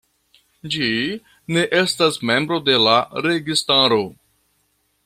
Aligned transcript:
Ĝi 0.75 0.87
ne 1.57 1.65
estas 1.81 2.19
membro 2.31 2.59
de 2.71 2.81
la 2.87 2.97
registaro. 3.29 4.03